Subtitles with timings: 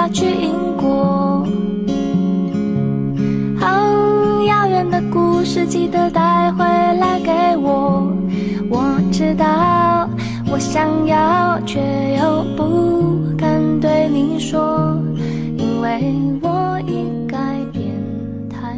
[0.00, 1.46] 要去英国。
[3.60, 3.68] 好
[4.46, 8.10] 遥远的故事，记得带回来给我。
[8.70, 10.08] 我知道，
[10.50, 11.78] 我想要，却
[12.18, 14.98] 又不敢对你说，
[15.58, 17.36] 因为我已改
[17.70, 17.92] 变
[18.48, 18.74] 太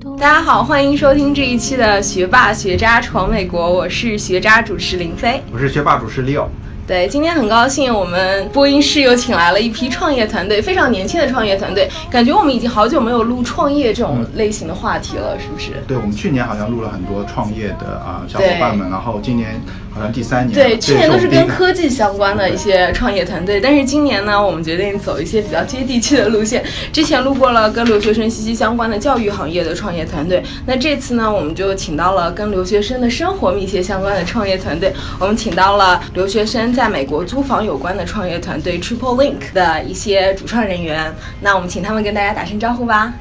[0.00, 0.16] 多。
[0.16, 5.42] 大家好，欢迎收听这一期的《学霸学渣闯美国》，我是学渣主持林飞。
[5.52, 6.46] 我是学霸主持 Leo。
[6.86, 11.88] 对，今天很高兴，我们播音室又请来了一批创业团队，非常年轻的创业团队。
[12.10, 15.82] 感觉我们已经好久没有录创业这种类型的话题了，是不是？
[15.88, 19.58] 对，我们去年好像录了很多创业的啊小伙伴们，然后今年
[19.94, 20.52] 好像第三年。
[20.52, 21.84] 对，去年都是跟科技。
[21.94, 26.64] 相关的一些创业团队，但是今年呢，我们决定走一些比较接地气的路线。
[26.92, 34.92] 之前路过了跟留学生息息相关的教育行业的创业团队，那这次呢，我们就请到了跟留学生的生活密切相关的创业团队。
[35.20, 41.14] 我们请到了留学生在美国租房有关的创业团队 Triple Link 的一些主创人员。
[41.42, 43.12] 那我们请他们跟大家打声招呼吧。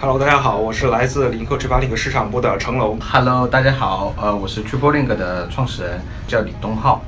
[0.00, 2.98] Hello，大家好，我是来自领克直达领克市场部的成龙。
[3.00, 7.02] Hello，大家好，呃，我是 Triple Link 的创始人，叫李东浩。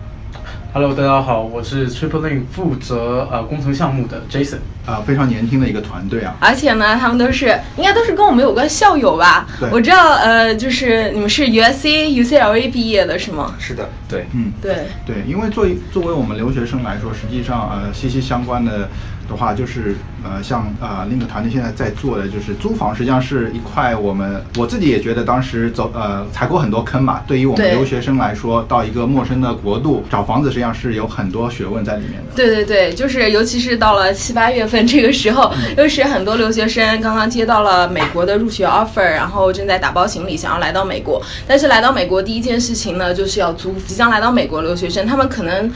[0.75, 4.59] Hello，大家好，我是 Triple Link 负责呃工程项目的 Jason。
[4.84, 6.34] 啊、非常年轻的一个团队啊。
[6.41, 9.47] 而且呢，他们都是应该都是跟我们有关校友吧？
[9.61, 13.55] 对我知道，呃，就是你们是 USC、UCLA 毕业的是吗？
[13.61, 14.89] 是的，对，嗯，对。
[15.07, 18.89] 对，因为作为作为我们留学生来说，实际上呃息息相关的
[19.33, 27.23] 的话，就是呃像啊、另一个团队现在在做的就是租房，实际上是一块我们我自己也觉得当时走呃踩过很多坑嘛。
[27.27, 32.37] 对于我们留学生来说，到一个陌生的国度找房子，实际上是有很多学问在里面的。
[32.37, 41.21] 对对对，就是尤其是到了七八月份这个时候， 又是很多留学生刚刚接到了美国的入学 offer，然后正在打包行李想要来到美国。
[41.49, 43.73] 但是来到美国第一件事情呢，就是要租。
[43.87, 45.71] 即将来到美国留学生，他们可能。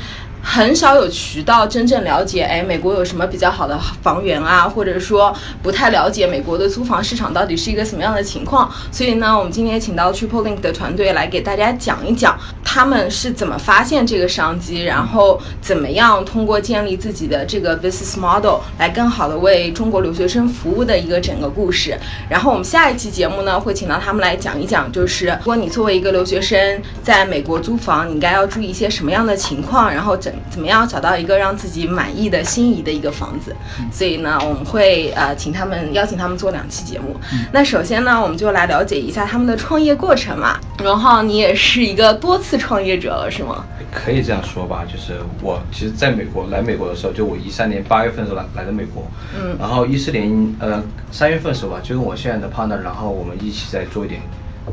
[0.48, 8.70] 很少有渠道真正了解，哎，美国有什么比较好的房源啊，或者说不太了解美国的租房市场到底是一个什么样的情况。
[8.92, 21.98] 所以呢，我们今天请到 Triple Link 的团队来给大家讲一讲他们是怎么发现这个商机，然后怎么样通过建立自己的这个 business model 来更好的为中国留学生服务的一个整个故事。
[22.30, 33.54] 然后我们下一期节目呢，会请到他们来讲一讲，就是如果你作为一个留学生在美国租房，你应该要注意一些什么样的情况，然后整怎么样找到一个让自己满意的心仪的一个房子。
[33.90, 37.16] 所以呢，我们会呃请他们邀请他们做两期节目。
[37.52, 40.58] 那首先呢，我们就来了解一下他们的创业过程嘛。
[40.78, 43.64] 荣浩，你也是一个多次创业者了，是吗？
[43.92, 54.20] 可以这样说吧，就是我其实在美国来美国的时候，就我一三年八月份的时候来来的美国，嗯然后一四年呃三月份的时候吧，就跟我现在的 partner，然后我们一起在做一点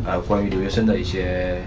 [0.05, 1.61] 呃关于留学生的一些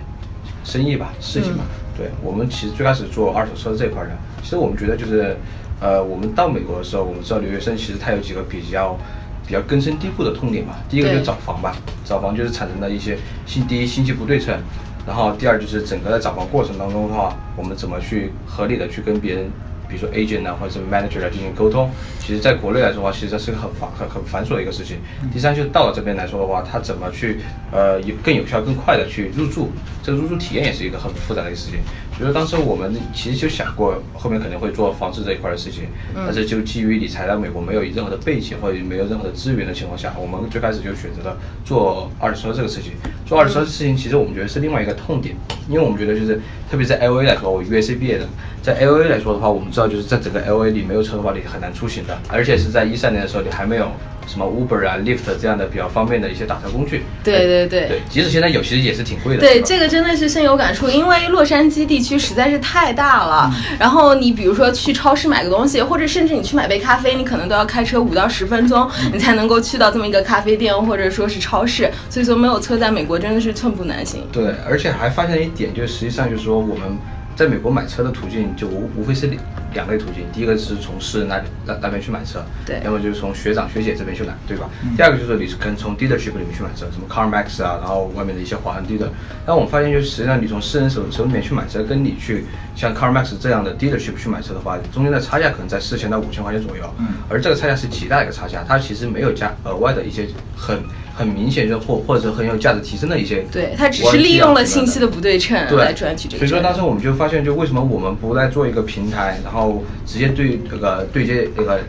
[0.66, 1.65] 生意吧事情吧。
[1.97, 4.10] 对我们其实最开始做二手车这一块的，
[4.43, 5.34] 其实我们觉得就是
[5.81, 8.99] 呃我们到美国的时候，我们知道留学生其实他有几个比较。
[9.47, 13.16] 比较根深蒂固的痛点嘛，第一个就是找房吧，找房就是产生了一些
[13.47, 14.59] 新第一信息不对称，
[15.06, 19.49] 然后第二就是整个在找房过程当中的话，我们怎么去合理的去跟别人，
[19.88, 24.98] 比如说 agent 啊或者是 manager 来进行沟通，其实在国内来说的话，其实这是个很繁很很繁琐的一个事情。
[25.32, 27.41] 第三就是到了这边来说的话，他怎么去
[27.72, 29.70] 呃有更有效更快的去入住，
[30.02, 31.80] 这个入住体验也是一个很复杂的一个事情。
[32.16, 42.92] 所以说当时我们其实就想过后面肯定会做房子这一块的事情，但是就基于理财在美国没有任何的背景或者没有任何的资源的情况下，我们最开始就选择了做二手车这个事情。
[43.26, 45.36] 做二手车的事情，其实我们觉得是另外一个痛点，
[45.69, 48.26] 因为我们觉得就是特别在 L A 来说，我 USC 毕业的，
[48.62, 53.93] 在 L A 来说的话，我们知道就是在整个 L A 里没有车的话，你很难出行的，而且是在一三年的时候，你还没有
[54.27, 57.05] 什么 Uber 啊、Lyft 这样的比较方便的一些打车工具。
[57.22, 59.41] 对对对对，即使现在有，其实也是挺贵的。
[59.41, 63.49] 对，这个真的是深有感触，因为洛杉矶地区实在是太大了。
[63.78, 71.88] 然后你比如说去超市买个东西，或者甚至你去买杯咖啡，你可能都要开车五到十分钟，你才能够去到这么一个咖啡店或者说是超市。
[72.11, 74.26] 所以说没有车在美国真的是寸步难行。
[74.32, 76.99] 对，而且还发现一点，就是实际上就是说我们
[77.37, 79.41] 在美国买车的途径就无无非是两
[79.75, 84.71] 两类途径，第一个是从私人那那那边去买车，对要么就是从学长学姐这边去买，对吧？
[84.97, 89.09] 第二个就是你是可能从 dealership 里面去买车，什么 CarMax 啊，然后外面的一些华人 dealer。
[89.44, 100.78] 但我们发现就是实际上你从私人手手里面去买车，跟你去像 CarMax 这样的 dealership 去买车的话，中间的差价可能在四千到五千块钱左右，嗯而这个差价是极大的一个差价，它其实没有加额外的一些很
[101.17, 111.81] 很明显就或或者很有价值提升的一些，对，它只是利用了信息的不对称对来赚取这个所以说当时我们就发现，就为什么我们不来做一个平台，然后直接对这个对接那个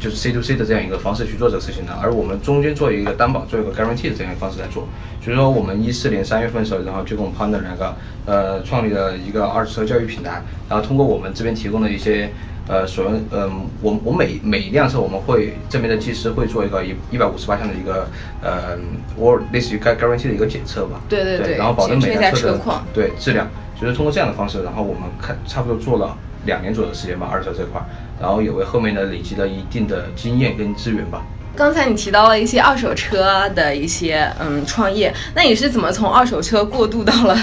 [0.00, 1.92] 就是 C to C 的这样一个方式去做这个事情呢？
[2.02, 4.88] 而我们中间做一个担保，做一个 guarantee 的这样一个方式来做。
[5.22, 7.94] 所以说我们一四年三月份的时候，然后就跟我们 partner 两个
[8.24, 12.30] 呃创立了一个二手车教育平台，然后通过我们这边提供的一些
[12.68, 18.08] 呃，首先，嗯，我我每每一辆车我们会这边的技师会做一个一一百五十八项的一个
[18.40, 18.78] 呃，
[19.16, 21.00] 我类似于 guarantee 的一个检测吧。
[21.08, 22.60] 对对对然后保证每辆车的
[22.94, 23.48] 对质量，
[23.80, 27.82] 就是通过这样的方式，然后我们看差不多做了两年左右的时间吧，二手车这块，
[28.20, 31.24] 然后也为后面的累积了一定的经验跟资源吧。
[31.56, 37.36] 刚才你提到了一些二手车的一些嗯创业，那你是怎么从二手车过渡到了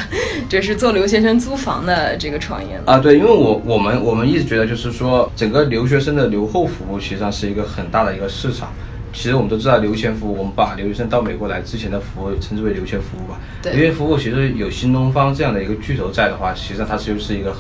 [0.50, 2.84] 就是做留学生租房的这个创业呢？
[2.86, 8.74] 啊，对，因为我我们我们一直觉得就是说，整个留学生的留后服务实际上是一个很大的一个市场。
[9.14, 13.40] 其实我们都知道留前服务，我们把留学生到美国来之前的服务称之为留前服务吧。
[13.62, 17.56] 对留前服务其实有新东方这样的一个巨头在的话，实际上它就是一个。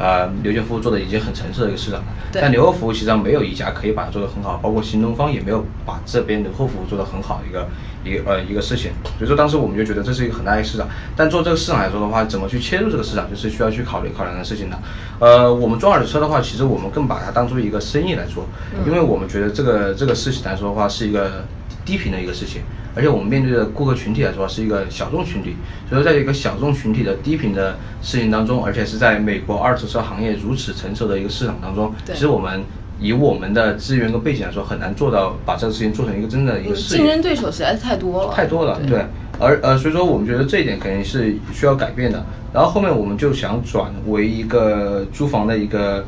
[0.00, 7.68] 呃，留前服务做的已经很成熟的一个市场了，但留后服务实际上没有一家可以把它做得很好，包括新东方也没有把这边留后服务做得很好的一个
[8.02, 8.92] 一个呃一个事情。
[9.18, 14.78] 所以说当时我们就觉得这是一个很大的一个市场，但做这个市场来说的话，怎么去切入这个市场，就是需要去考虑考量的事情的。
[15.18, 18.46] 呃，我们做二手车的话，其实我们更把它当做一个生意来做，
[18.86, 21.44] 因为我们觉得这个这个事情来说的话，是一个
[21.84, 22.62] 低频的一个事情，
[22.94, 25.56] 而且我们面对的顾客群体来说是一个小众群体，
[25.88, 32.62] 所以说在一个小众群体的低频的事情当中，而且是在美国二手车行业如此成熟的一个市场当中，其实我们
[33.00, 37.00] 以我们的资源跟背景来说，很难做到把这个事情做成一个真正的一个事业。
[37.02, 39.04] 竞争对手实在是太多了，太多了，对。
[39.38, 42.22] 而呃，所以说我们觉得这一点肯定是需要改变的。
[42.52, 46.04] 然后后面我们就想转为一个租房的一个，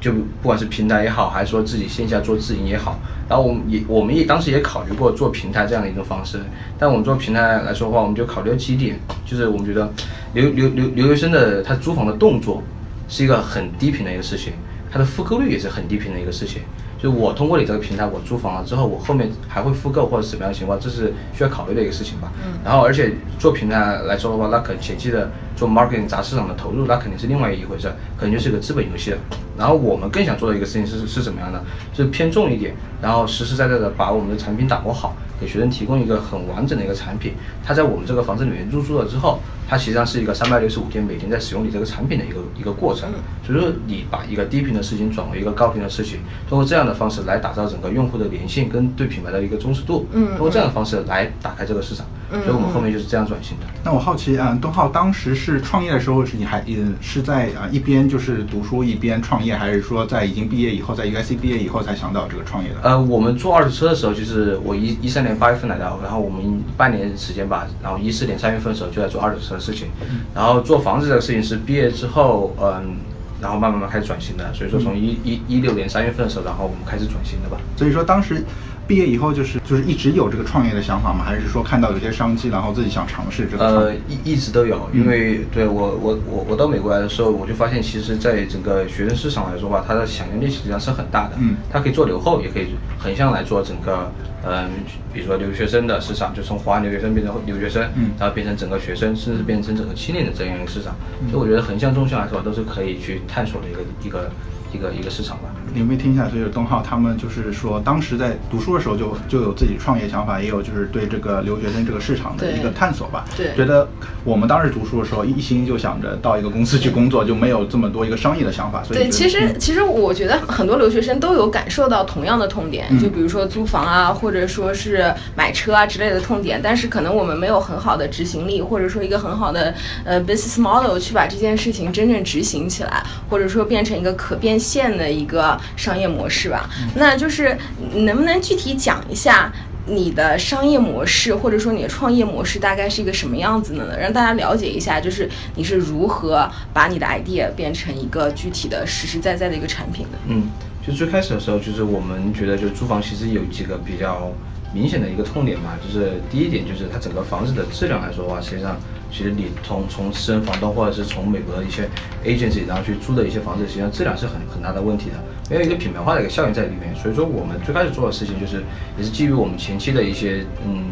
[0.00, 2.98] 就不管是平台也好，还是说自己线下做自营也好。
[3.28, 6.40] 然后我们也我们也当时也考虑过做平台这样的一种方式，
[6.78, 9.92] 但我们做平台来说的话，我们就考虑了几点，就是我们觉得
[10.32, 12.62] 留留留留学生的他租房的动作
[13.08, 14.54] 是一个很低频的一个事情，
[14.90, 16.62] 他的复购率也是很低频的一个事情。
[17.02, 22.30] 就我通过你这个平台，我租房了之后，我后面还会复购或者什么样的情况，这是需要考虑的一个事情吧。
[22.44, 22.58] 嗯。
[22.62, 29.18] 然后，而且做平台来说的话，那可能前期的做 marketing 砸市场的投入，那肯定是另外一回事，可能就是一个资本游戏了。
[29.56, 31.64] 然后我们更想做的一个事情是是怎么样的？
[31.92, 37.32] 就是偏重一点，然后实实在在的把我们的产品打磨好，给学生提供一个很完整的一个产品。
[37.64, 43.08] 他在我们这个房子里面入住了之后，它实际上是一个三百六十五天每天在使用你这个产品的一个一个过程。
[43.46, 46.18] 所以说，你把一个低频的事情转为一个高频的事情，
[46.48, 50.08] 通过这样的方式来打造整个用户的粘性跟对品牌的一个忠实度。
[50.12, 52.04] 嗯通过这样的方式来打开这个市场。
[52.32, 53.66] 嗯所以我们后面就是这样转型的。
[53.84, 62.76] 那我好奇，啊，东浩当时是创业的时候，是你还呃是在啊、一边就是读书一边创业，还是说在已经毕业以后，在 UIC 毕业以后才想到这个创业的？
[62.82, 69.88] 呃，我们做二手车的时候，就是我一一三年八月份来的，然后我们半年时间吧，然后一四年三月份的时候就在做二手车的事情，
[70.34, 72.96] 然后做房子这个事情是毕业之后，嗯，
[73.40, 77.56] 然后慢慢慢开始转型的，所以说从一一一六年三月份的时候，然后我们开始转型的吧。
[77.76, 78.44] 所以说当时
[78.86, 81.24] 毕业以后就是就是一直有这个创业的想法吗？
[81.24, 91.36] 还是说看到有些商机，然后自己想尝试这个呃，一一直都有，因为对我我我我到美国来的时候，我就发现，其实在整个学生市场来说吧，它的想象力实际上是很大的。
[91.38, 94.10] 嗯它可以做留后，也可以横向来做整个，
[94.44, 94.70] 嗯，
[95.12, 100.94] 比如说留学生的市场，就从华留学生变成留学生，嗯然后变成整个学生，甚至变成整个青年的这样一个市场。
[101.30, 104.30] 所以我觉得横向纵向来说，都是可以去探索的一个一个
[104.72, 105.44] 一个一个市场吧。
[105.72, 113.24] 你有没有听一下来，所以东浩他们就是说，当时在读书的时候就就有自己创业想法，也有就是对这个留学生这个市场的一个探索吧。
[113.36, 113.86] 对觉得
[114.24, 118.82] 我们当时读书的时候，一心就想着到一个公司去工作，就没有这么多一个商业的想法。
[118.82, 136.68] 所以对，其实其实我觉得很多留学生都有感受到同样的痛点，嗯就比如说租房啊，或者说是买车啊之类的痛点，但是可能我们没有很好的执行力，或者说一个很好的呃 business model 去把这件事情真正执行起来，或者说变成一个可变现的一个商业模式吧。
[136.94, 137.56] 那就是
[137.94, 139.52] 能不能具体讲一下？
[139.86, 143.98] 你的商业模式或者说你的创业模式大概是一个什么样子的呢？
[143.98, 150.18] 让大家了解一下，就是你是如何把你的 idea 变成一个具体的、实实在在的一个产品的。
[150.28, 150.48] 嗯，
[150.86, 154.32] 就最开始的时候，就是我们觉得，就租房其实有几个比较
[154.72, 158.76] 明显的一个痛点嘛，就是第一点就是它整个房子的质量来说的话，实际上
[159.12, 161.88] 其实你从从私人房东或者是从美国的一些
[162.24, 165.16] agency 然后去租的一些房子，实际上质量是很很大的问题的，
[165.50, 166.94] 没有一个品牌化的一个效应在里面。
[166.96, 168.62] 所以说我们最开始做的事情就是
[168.96, 170.86] 也是基于我们前期的一些嗯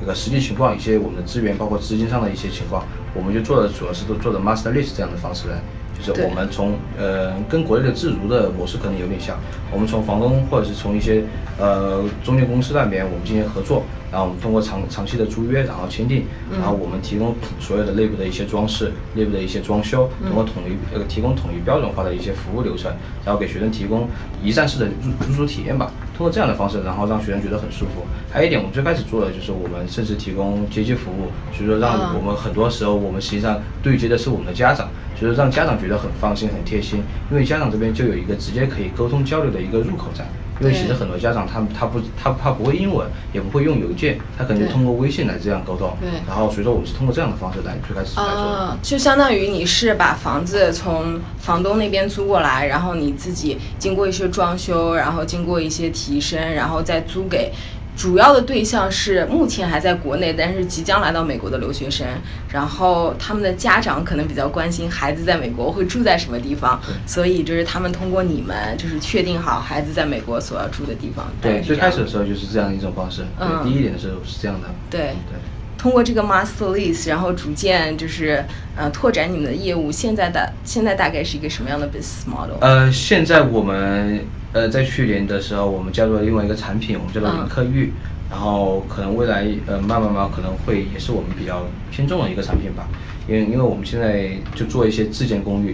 [0.00, 5.60] 一个实际情况，一些我们的资源，包括资金上的一些情况，我们就做的主要是都做的 master list 这样的方式来。
[5.98, 9.38] 就是我们从呃跟国内的自如的模式可能有点像，
[9.72, 11.22] 我们从房东或者是从一些
[11.58, 22.92] 呃中介公司那边我们进行合作，然后我们通过长长期的租约，然后签订，然后我们提供所有的内部的一些装饰、内部的一些装修，通过统一呃提供统一标准化的一些服务流程，
[23.24, 24.08] 然后给学生提供
[24.42, 25.90] 一站式的入入住体验吧。
[26.16, 28.06] 通过这样的方式，然后让学生觉得很舒服。
[28.32, 40.24] 还有一点，我们最开始做的就是我们甚至提供接机服务，所以说让我们很多时候我们实际上对接的是我们的家长，所以说让家长觉得很放心、很贴心，因为家长这边就有一个直接可以沟通交流的一个入口在。
[40.60, 45.96] 因为其实很多家长他他不他他不会英文，也不会用邮件，他可能就通过微信来这样沟通。
[46.00, 46.08] 对。
[46.26, 48.78] 然后所以说我们是通过这样的方式来最开始来做的。
[48.82, 57.52] 就相当于你是把房子从房东那边租过来，然后你自己经过一些装修，然后经过一些提升，然后再租给。
[57.96, 62.06] 主要的对象是目前还在国内，但是即将来到美国的留学生。
[62.50, 71.26] 然后他们的家长可能比较关心孩子在美国会住在什么地方，所以就是他们通过你们就是确定好孩子在美国所要住的地方。
[71.40, 73.24] 对，最开始的时候就是这样一种方式。
[73.38, 74.68] 嗯，第一点的时候是这样的。
[74.90, 75.38] 对对，
[75.78, 78.44] 通过这个 master lease，然后逐渐就是
[78.76, 79.92] 呃拓展你们的业务。
[79.92, 82.58] 现在的现在大概是一个什么样的 business model？
[82.60, 84.24] 呃，现在我们。
[84.54, 87.92] 呃，在去年的时候，我们加入了另外一个产品，我们叫做林克玉，
[88.30, 92.86] 然后可能未来呃慢慢慢可能会也是我们比较偏重的一个产品吧，
[93.26, 95.72] 因为因为我们现在就做一些自建公寓，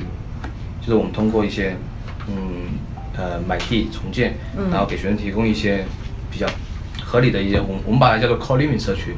[0.80, 1.76] 就是我们通过一些
[2.26, 2.80] 嗯
[3.18, 4.32] 呃买地重建，
[4.70, 5.84] 然后给学生提供一些
[6.30, 6.46] 比较
[7.02, 9.14] 合理的一些，我我们把它叫做 co living 社区，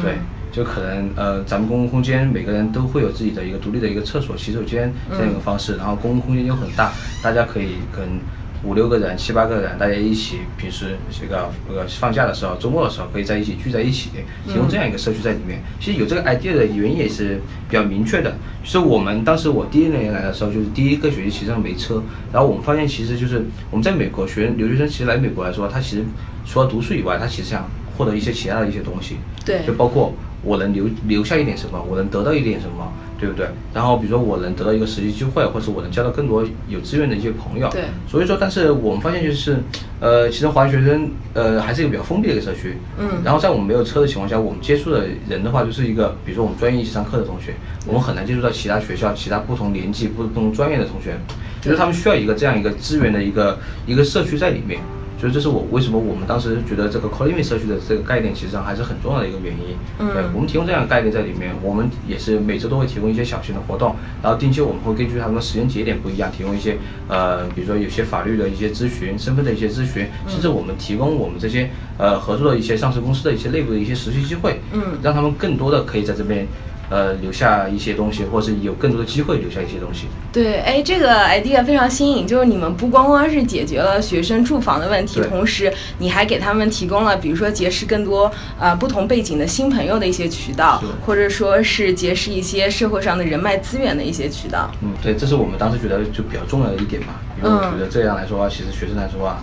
[0.00, 0.14] 对，
[0.50, 8.18] 就可能呃咱们公共空间每个人都会有自己的一个独立的一个厕所、洗手间这样一个方式，然后公共空间又很大，大家可以跟。
[8.64, 14.10] 五六个人、七八个人，大家一起，平时这个呃放假的时候、周末的时候，可以在一起聚在一起，
[14.46, 15.60] 提供这样一个社区在里面。
[15.80, 22.02] 其实有这个 idea 的原因也是比较明确的，就是我们当时我第一年来的时候，就是第一个学期其实上没车，
[22.32, 26.04] 然后我们发现其实就是我们在美国学留学生，其实来美国来说，他其实
[26.46, 32.92] 除了读书以外，他其实想获得一些其他的一些东西，对，就包括我能留留下一点什么，我能得到一点什么。
[33.22, 33.46] 对不对？
[33.72, 37.68] 然后比如说我能得到一个实习机会，或者我能交到更多有资源的一些朋友。
[37.70, 37.84] 对。
[38.08, 39.58] 所以说，但是我们发现就是，
[40.00, 42.78] 呃，其实华学生呃还是一个比较封闭的一个社区。
[42.98, 43.22] 嗯。
[43.24, 47.54] 然后在我们没有车的情况下，我们接触的人的话，就是一个比如说我们专业一起上课的同学，
[47.86, 51.16] 我们很难接触到其他学校、其他不同年纪、不不同专业的同学，
[51.60, 53.56] 就是他们需要一个这样一个资源的一个
[53.86, 54.80] 一个社区在里面。
[55.22, 59.76] 所以这是我为什么我们当时觉得这个 c o l i v i n g 社区的这个概念，其实上还是很重要的一个原因。
[60.00, 66.76] 嗯，对我们提供这样的概念在里面，我们也是每周都会提供一些小型的活动，然后定期我们会根据他们的时间节点不一样，提供一些
[67.06, 76.48] 呃，比如说有些法律的一些咨询、身份的一些咨询，甚至我们提供我们这些呃合作的一些上市公司的一些内部的一些实习机会，嗯，让他们更多的可以在这边。
[76.92, 80.08] 呃，留下一些东西，或是有更多的机会留下一些东西。
[80.30, 94.70] 对，哎，这个 idea 非常新颖，就是你们不光光是解决了学生住房的问题，同时你还给他们提供了，比如说结识更多呃不同背景的新朋友的一些渠道，或者说是结识一些社会上的人脉资源的一些渠道。
[94.82, 99.42] 嗯，对，这是我们当时觉得就比较重要的一点嘛，因为我觉得这样来说的话，其实学生来说啊。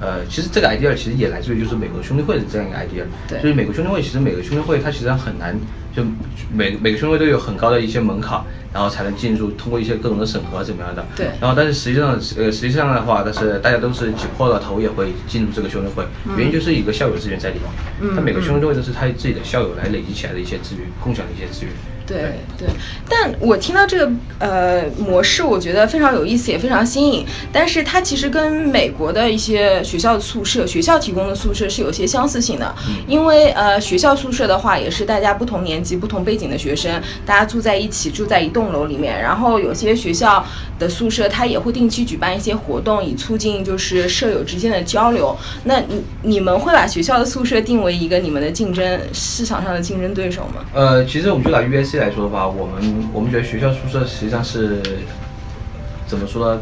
[0.00, 5.54] 呃，其实这个 idea 其实也来自于就是美国兄弟会的这样一个 idea，对，就是美国兄弟会，其实每个兄弟会它其实很难，
[5.94, 6.02] 就
[6.52, 8.42] 每每个兄弟会都有很高的一些门槛，
[8.72, 16.02] 然后才能进入，通过一些各种的审核怎么样的，对，然后但是实际上呃实际上的话，但是大家都是挤破了头也会进入这个兄弟会，
[16.38, 17.64] 原因就是一个校友资源在里面，
[18.00, 21.74] 嗯，它每个兄弟会都是他自己的校友来累积起来的一些资源，共享的一些资源。
[22.10, 22.68] 对对，
[23.08, 27.24] 但我听到这个呃模式，我觉得非常有意思，也非常新颖。
[27.52, 32.74] 但是它其实跟美国的一些学校的宿舍，学校提供的宿舍是有些相似性的。
[33.06, 39.22] 因为呃学校宿舍的话，也是大家不同年级、不同背景的学生，大家住在一起，住在一栋楼里面。
[39.22, 40.44] 然后有些学校
[40.80, 45.36] 的宿舍，它也会定期举办一些活动，以促进就是舍友之间的交流。
[45.62, 50.64] 那你你们会把学校的宿舍定为一个你们的竞争市场上的竞争对手吗？
[50.74, 51.99] 呃，其实我们就拿 U S C。
[52.00, 54.80] 来说的话，我们我们觉得学校宿舍实际上是
[56.06, 56.60] 怎么说呢？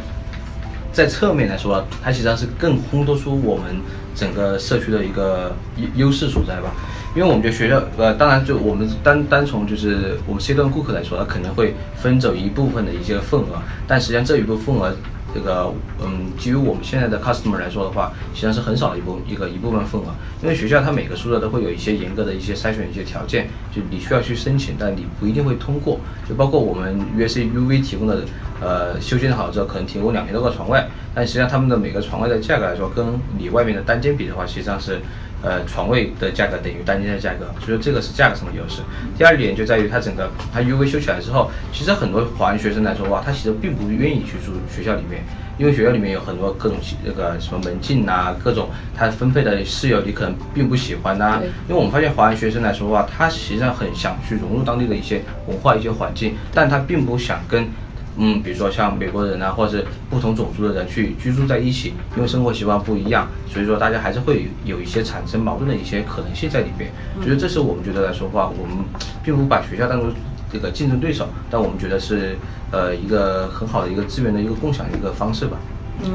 [0.92, 3.80] 在侧面来说，它实际上是更烘托出我们
[4.14, 6.72] 整个社区的一个优优势所在吧。
[7.14, 14.94] 因为我们觉得学校，呃，当然就我们单单从就是我们 C 端顾客来说，它可能会分走一部分的一些份额，但实际上这一部分额。
[15.34, 20.06] 这个嗯，基于我们现在的 customer 来说的话，实际上是很少的一部一个一部分份额。
[20.42, 26.00] 因为学校它每个宿舍都会有一些严格的一些筛选一些条件，就你需要去申请，但你不一定会通过。
[26.28, 28.22] 就包括我们 U C U V 提供的，
[28.60, 30.82] 呃，修建好之后可能提供两千多个床位，
[31.14, 33.04] 但实际上他们的每个床位的价格来说，跟
[33.36, 35.00] 你外面的单间比的话，实际上是。
[35.40, 38.82] 呃，床位的价格等于单间的价格，所以说这个是价格上的优势。
[39.16, 45.22] 第二点就在于它整个它 UV 修起来之后，其实很多华人学生来说的话，他其实并不愿意去住学校里面，
[45.56, 51.40] 因为学校里面有很多各种那个什么门禁呐，各种他分配的室友你可能并不喜欢呐。
[51.68, 57.68] 因为我们发现华人学生来说的话，他实际上很想去融入当地的一些文化、一些环境，但他并不想跟。
[58.18, 66.90] 嗯，比如说像美国人啊，或者是不同种族的人去居住在一起，因为生活习惯不一样，所以说大家还是会有一些产生矛盾的一些可能性在里边。
[67.22, 68.84] 所以这是我们觉得来说话，我们
[69.22, 70.10] 并不把学校当做
[70.52, 72.36] 这个竞争对手，但我们觉得是
[72.72, 75.56] 呃一个很好的一个资源的一个共享的一个方式吧。
[76.02, 76.10] 嗯，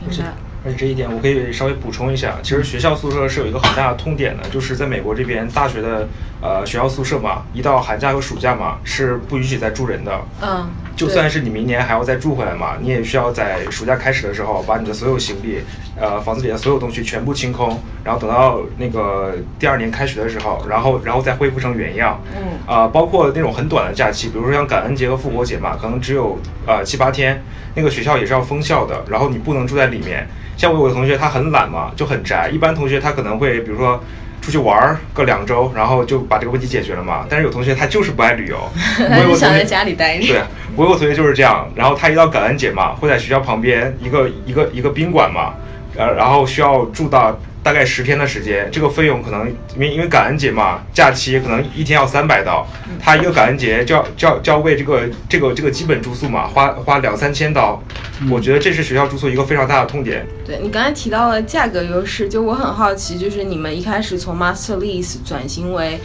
[0.00, 0.32] 明白。
[0.64, 6.08] 而且这一点我可以稍微补充一下，其实学校宿舍是有一个很大的痛点的，就是在美国这边大学的
[6.42, 10.20] 呃学校宿舍嘛，一到寒假和暑假嘛是不允许再住人的。
[10.42, 15.60] 嗯，就算是你明年还要再住回来嘛，你也需要在暑假开始的时候把你的所有行李，
[16.00, 22.18] 呃房子里的所有东西全部清空，然后等到那个第二年开学的时候，然后然后再恢复成原样。
[22.34, 27.42] 嗯，啊、包括那种很短的假期，比如说像感恩节和复活节嘛，可能只有呃七八天，
[27.74, 30.26] 那个学校也是要封校的，然后你不能住在里面。
[30.56, 32.48] 像我有个同学，他很懒嘛，就很宅。
[32.50, 34.02] 一般同学他可能会，比如说
[34.46, 37.26] 出去玩儿个两周，然后就把这个问题解决了嘛。
[37.28, 38.56] 但是有同学他就是不爱旅游，
[39.02, 40.24] 我他有想在家里待着。
[40.28, 40.40] 对，
[40.76, 45.54] 我有个同学就是这样，然后他一到感恩节嘛，会在学校旁边一个一个一个宾馆嘛，
[45.96, 52.64] 呃，然后需要住到大概十天的时间，这个费用可能因为因为感恩节嘛，假期可能一天要三百刀，
[53.00, 57.82] 他一个感恩节就要就要就要为这个这个这个基本住宿嘛，花花两三千刀，
[58.30, 60.24] 我觉得这是学校住宿一个非常大的痛点。
[60.44, 65.98] 对你刚才提到了价格优势，就我很好奇，就是你们一开始从 master lease 转型为。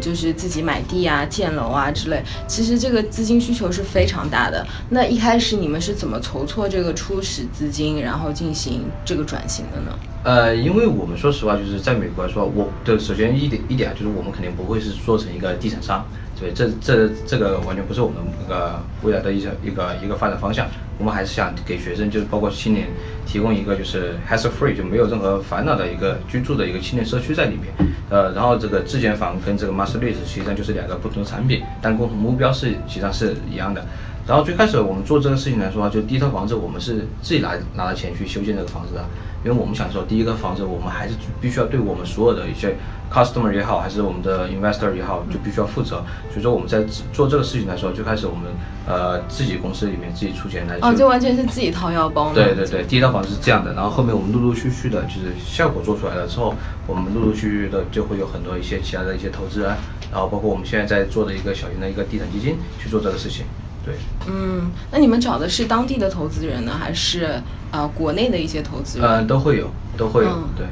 [0.00, 4.66] 就是自己买地啊、建楼啊之类，其实这个资金需求是非常大的。
[4.88, 9.98] 那一开始你们是怎么筹措这个初始资金，然后进行这个转型的呢？
[10.22, 16.06] 呃，因为我们说实话，就是在美国来说，我的首先一点一点啊就是我们肯定不会是做成一个地产商，
[16.40, 20.66] 对，这这这个完全不是我们那个未来的一个一个一个发展方向。
[20.98, 22.86] 我们还是想给学生，就是包括青年，
[23.26, 27.72] 提供一个就是 hassle free 就没有任何烦恼的一个居住的一个青年社区在里面。
[28.10, 33.82] 呃，然后这个自建房跟这个 master lease 实际上就是两个不同的产品，但共同目标是实际上是一样的。
[34.30, 39.04] 然后最开始我们做这个事情来说，就第一套房子我们是自己拿拿了钱去修建这个房子的，
[39.44, 42.76] 因为我们想说第一个房子我们还是必须要对我们所有的一些
[43.12, 46.04] customer 也好，还是我们的 investor 也好，就必须要负责。
[46.30, 48.52] 所以说我们在做这个事情来说，最开始我们
[48.86, 52.32] 呃自己公司里面自己出钱来哦，修就完全是自己掏腰包。
[52.32, 56.54] 对对对，第一套房子是这样的，然后后面我们陆陆续续的，就是效果做出来了之后，
[56.86, 59.70] 我们陆陆续续的就会有很多一些其他的一些投资人，
[60.12, 63.44] 然后包括我们现在在做的一个小型的一个地产基金去做这个事情。
[63.90, 63.98] 对，
[64.28, 69.08] 嗯，那你们找的是当地的投资人呢，还是呃国内的一些投资人？
[69.08, 70.66] 嗯，都会有，都会有，嗯对，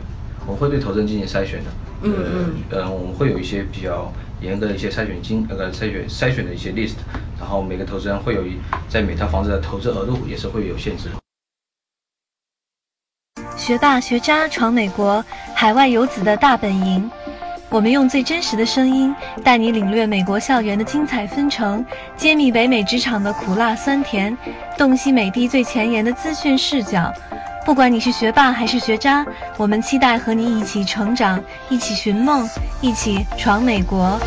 [0.46, 1.70] 我们会对投资人进行筛选的。
[2.00, 6.94] 嗯呃嗯呃，我们会有一些比较严格的一些筛选经那个筛选筛选的一些 list，
[7.40, 8.56] 然后每个投资人会有一
[8.88, 11.08] 在每套房子的投资额度也是会有限制。
[13.56, 15.24] 学霸学渣闯美国，
[15.56, 17.10] 海外游子的大本营。
[17.70, 21.84] 我们用最真实的声音，带你领略美国校园的精彩纷呈，
[22.16, 24.36] 揭秘北美职场的苦辣酸甜，
[24.78, 27.12] 洞悉美的最前沿的资讯视角。
[27.66, 29.26] 不管你是学霸还是学渣，
[29.58, 32.48] 我们期待和你一起成长，一起寻梦，
[32.80, 34.18] 一起闯美国。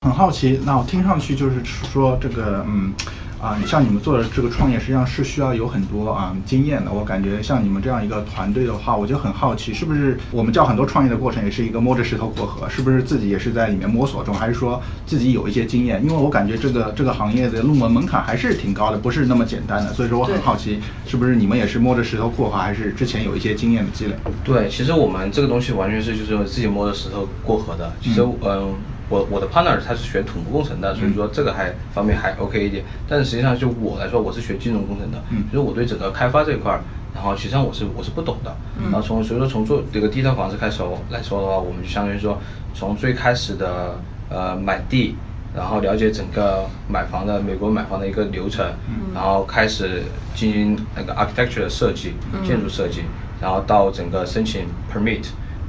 [0.00, 2.92] 很好奇，那我听上去就是说这个，嗯，
[3.40, 6.92] 啊，像你们做的这个创业，实际上是需要有很多啊经验的。
[6.92, 12.68] 我感觉像你们这样一个团队的话，我就很好奇，是不是我们叫很多创业的过程也是一个摸着石头过河？
[12.68, 16.04] 是不是自己也是在里面摸索中，还是说自己有一些经验？
[16.04, 19.92] 因为我感觉这个这个行业的入门门槛还是挺高的，不是那么简单的。
[19.94, 24.14] 所以说我很好奇，是不是你们也是摸着石头过河，还是之前有一些经验的积累？
[24.44, 27.90] 对，其实我们这个东西完全是就是自己摸着石头过河的。
[28.02, 28.74] 其实，嗯，
[29.10, 32.82] 我我的 partner 他是学土木工程的，所以说这个还方面还 OK 一点。
[33.06, 36.80] 但是实际上就我来说，我是学金融工程的，嗯就是我对整个开发这一块儿，
[37.14, 38.56] 然后实际上我是我是不懂的。
[38.84, 42.40] 然后从所以说从做这个第一套房子开始来说的话，我们就相当于说
[42.72, 45.16] 从最开始的呃买地。
[45.52, 48.64] 然后了解整个买房的美国买房的一个流程，
[49.12, 52.14] 然后开始进行那个 architecture 的设计、
[52.46, 53.02] 建筑设计，
[53.42, 55.24] 然后到整个申请 permit，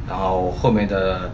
[0.07, 1.31] 然后后面的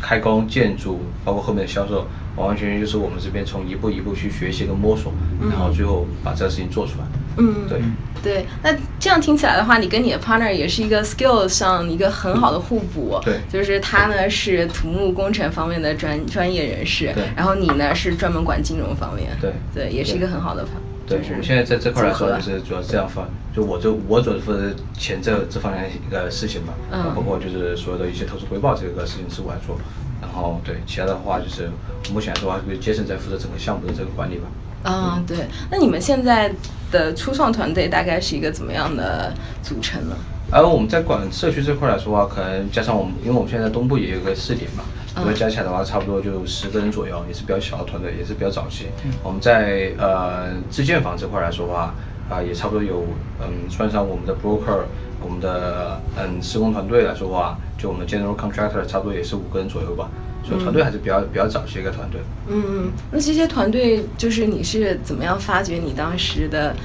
[0.00, 5.12] 开工、建筑，包括后面的销售，完完全全就是我们这边从一步一步去学习跟摸索，
[5.50, 7.06] 然后最后把这个事情做出来。
[7.38, 7.80] 嗯，对。
[8.22, 13.20] 对，那这样听起来的话，你跟你的 partner 也是一个 skill 上一个很好的互补。
[13.22, 19.30] 对就是他呢是土木工程方面的专专业人士，对然后你呢是专门管金融方面。
[19.40, 20.66] 对对，也是一个很好的。
[21.06, 29.78] 对，我们现在在这块来说，就是主要是这样分，就我就我主要负责钱这这方面一个事情嘛，嗯包括就是所有的一些投资回报这个事情是我来做，
[30.20, 31.70] 然后对其他的话就是
[32.12, 34.48] 目前来说就是杰森在负责整个项目的这个管理吧。
[34.88, 35.38] 嗯，对。
[35.70, 36.52] 那你们现在
[36.92, 40.16] 的初创团队大概是一个怎么样的组成呢？
[40.50, 44.84] 而我们在管社区这块来说的话，可能加上我们，因为我们现在东部也有个试点嘛，
[45.22, 48.86] 所以加起来的话，差不多就十个人左右，也是比较小的团队，也是比较早期。
[49.22, 51.94] 我们在呃自建房这块来说的话，
[52.28, 53.02] 啊也差不多有，
[53.40, 54.84] 嗯，算上我们的 broker，
[55.22, 60.10] 我们的嗯施工团队来说的话，就我们 general contractor 差不多也是五个人左右吧，
[60.44, 62.20] 所以团队还是比较比较早期一个团队。
[62.48, 66.76] 嗯嗯，那这些团队就是你是怎么样发掘你当时的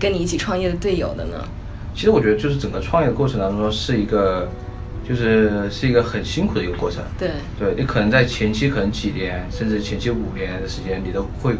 [0.00, 1.44] 跟你一起创业的队友的呢？
[1.94, 4.48] 其实我觉得就是整个创业的过程当中是一个，
[5.06, 7.02] 就是是一个很辛苦的一个过程。
[7.18, 11.54] 对，对你可能在前期可能几年，甚至前期五年的时间，你都会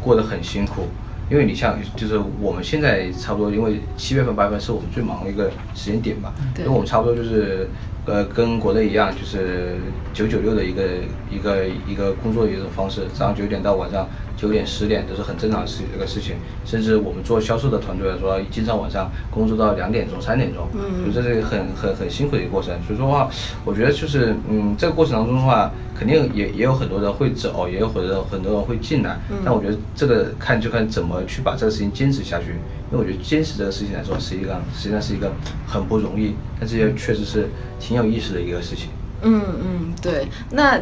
[0.00, 0.88] 过得很辛苦，
[1.28, 6.64] 因为你像就是我们现在差不多，因为七月份八月份是我们最忙的一个时间点吧，对。
[6.64, 7.70] 因为我们差不多就是
[8.04, 9.78] 呃跟国内一样，就是
[10.12, 10.84] 九九六的一个
[11.28, 14.08] 一个一个工作的一种方式，早上九点到晚上
[14.38, 22.72] 九点十点都是很正常的事这个事情，甚至我们做销售的团队来说，经常晚上工作到两点钟、三点钟，嗯所以这是很很很辛苦的一个过程。
[22.84, 23.28] 所以说的话，
[23.64, 32.52] 我觉得就是嗯，这个过程当中的话，肯定也也有很多人会走，也有很多人很多人会进来，但我觉得这个看就看怎么去把这个事情坚持下去。
[32.90, 35.30] 因为我觉得坚持这个事情来说，是一个实际上是一个
[35.66, 38.88] 很不容易，但这也确实是挺有意思的一个事情。
[39.22, 40.28] 嗯嗯，对。
[40.50, 40.80] 那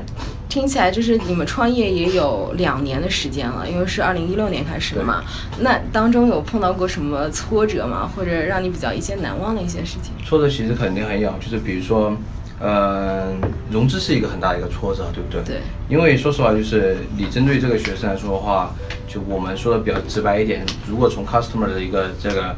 [0.48, 5.22] 听起来就是你们创业也有两年的时间了，因为是二零一六年开始的嘛。
[5.60, 8.10] 那当中有碰到过什么挫折吗？
[8.14, 10.12] 或者让你比较一些难忘的一些事情？
[10.24, 12.16] 挫折其实肯定很有，就是比如说，
[12.58, 13.34] 呃，
[13.70, 15.42] 融资是一个很大的一个挫折，对不对？
[15.42, 15.56] 对。
[15.88, 18.74] 因为说实话，就是你针对这个学生来说的话，
[19.08, 22.54] 就我们说的比较直白一点，如果从 customer 的一个这个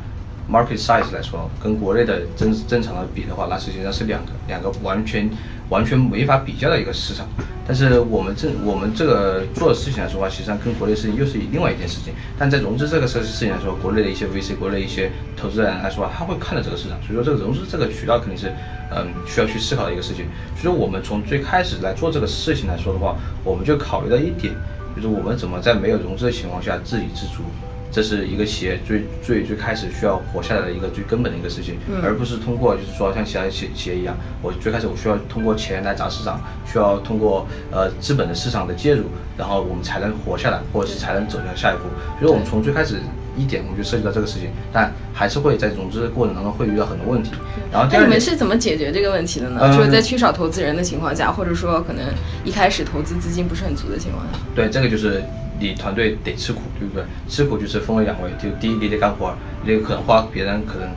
[0.50, 5.28] market size 来说，跟国内的正正常的比的话，那实际上是两个两个完全
[5.68, 7.26] 完全没法比较的一个市场。
[7.66, 12.14] 但是我们这我们这个做的事情来说的话，实际上跟国内事情又是另外一件事情。
[12.38, 18.50] 但在融资这个事事情来说，国内的一些 VC、国内一些投资人来说，他会看到这个市场，所以说这个融资这个渠道肯定是
[18.90, 20.24] 嗯需要去思考的一个事情。
[20.56, 24.54] 所以说我们从最开始来做这个事情来说的话，我们就考虑到一点，
[24.96, 27.42] 就是我们怎么在没有融资的情况下自给自足。
[27.90, 39.04] 这是一个企业最最最开始需要活下来的一个最根本的一个事情，而不是通过就是说像其他企企业一样，我最开始我需要通过钱来砸市场，需要通过呃资本的市场的介入，
[39.36, 41.84] 然后我们才能活下来，或者是才能走向下一步。
[42.20, 42.96] 所以我们从最开始
[43.36, 47.30] 一点我们就涉及到这个事情，但还是会在融资的过程当中会遇到很多问题。
[47.72, 49.60] 然后第那你们是怎么解决这个问题的呢？
[49.62, 52.04] 嗯就是在缺少投资人的情况下，或者说可能
[52.44, 54.38] 一开始投资资金不是很足的情况下。
[54.54, 55.22] 对，这个就是
[55.58, 57.04] 你团队得吃苦，对不对？
[57.28, 60.88] 吃苦就是分为两位，就第一你得干活，你可能花别人可能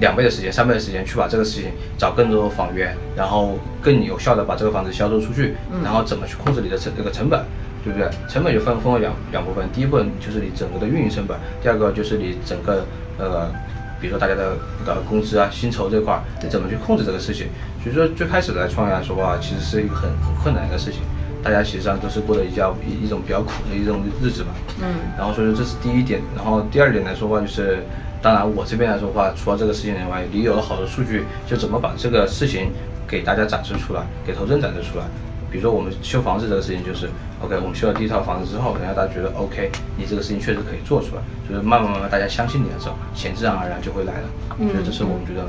[0.00, 7.44] 两倍的时间、三倍的时间去把这个事情找更多的房源，然后更有效的把这个房子销售出去，然后怎么去控制你的成这个成本。
[7.82, 8.10] 对不对？
[8.28, 12.84] 成本就分分为两两部分，第一部分就是你整个的运营成本，第二个就是你整个
[13.16, 13.50] 呃，
[13.98, 14.54] 比如说大家的
[14.84, 17.46] 呃工资啊、薪酬这块儿对怎么去控制这个事情。
[17.82, 21.00] 所以说最开始来创业来说的话，其实是一个很很困难的事情。
[21.42, 24.50] 大家实际上都是过的一较一一种比较苦的一种日子吧。
[24.82, 27.78] 嗯然后所以说这是第一点，然后第二点来说的话就是，
[28.22, 32.70] 当然我这边来说的话，除了这个事情以外，你有了好的数据，就怎么把这个事情
[33.06, 35.04] 给大家展示出来，给投资人展示出来。
[35.50, 37.08] 比如说我们修房子这个事情，就是
[37.42, 44.28] OK，我们修了第一套房子之后，然后大家觉得 OK，你这个事情确实可以做出来，就是慢慢慢慢大家相信你的时候，钱自然而然就会来了。
[44.60, 45.44] 嗯所以这是我们觉得，